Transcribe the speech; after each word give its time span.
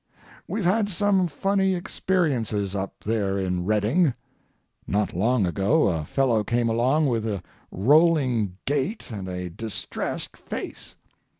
We've 0.47 0.65
had 0.65 0.89
some 0.89 1.27
funny 1.27 1.75
experiences 1.75 2.75
up 2.75 3.03
there 3.05 3.37
in 3.37 3.65
Redding. 3.65 4.15
Not 4.87 5.13
long 5.13 5.45
ago 5.45 5.89
a 5.89 6.05
fellow 6.05 6.43
came 6.43 6.69
along 6.69 7.05
with 7.05 7.23
a 7.27 7.43
rolling 7.69 8.57
gait 8.65 9.11
and 9.11 9.27
a 9.29 9.51
distressed 9.51 10.35
face. 10.35 10.95